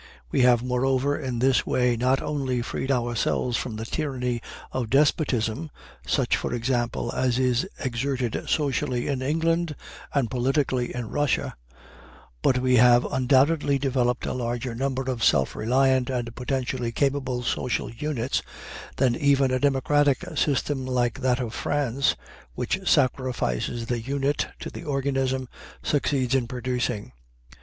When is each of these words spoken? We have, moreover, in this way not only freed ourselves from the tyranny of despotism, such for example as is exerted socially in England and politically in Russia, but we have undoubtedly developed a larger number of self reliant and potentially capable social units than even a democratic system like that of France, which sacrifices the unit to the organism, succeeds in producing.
We 0.31 0.41
have, 0.41 0.63
moreover, 0.63 1.15
in 1.15 1.37
this 1.37 1.63
way 1.63 1.95
not 1.95 2.23
only 2.23 2.63
freed 2.63 2.91
ourselves 2.91 3.55
from 3.55 3.75
the 3.75 3.85
tyranny 3.85 4.41
of 4.71 4.89
despotism, 4.89 5.69
such 6.07 6.35
for 6.35 6.55
example 6.55 7.11
as 7.11 7.37
is 7.37 7.67
exerted 7.77 8.49
socially 8.49 9.07
in 9.07 9.21
England 9.21 9.75
and 10.11 10.27
politically 10.31 10.91
in 10.95 11.09
Russia, 11.11 11.55
but 12.41 12.57
we 12.57 12.77
have 12.77 13.05
undoubtedly 13.13 13.77
developed 13.77 14.25
a 14.25 14.33
larger 14.33 14.73
number 14.73 15.03
of 15.03 15.23
self 15.23 15.55
reliant 15.55 16.09
and 16.09 16.33
potentially 16.35 16.91
capable 16.91 17.43
social 17.43 17.87
units 17.91 18.41
than 18.95 19.15
even 19.15 19.51
a 19.51 19.59
democratic 19.59 20.25
system 20.35 20.83
like 20.83 21.19
that 21.19 21.39
of 21.39 21.53
France, 21.53 22.15
which 22.55 22.89
sacrifices 22.89 23.85
the 23.85 24.01
unit 24.01 24.47
to 24.61 24.71
the 24.71 24.83
organism, 24.83 25.47
succeeds 25.83 26.33
in 26.33 26.47
producing. 26.47 27.11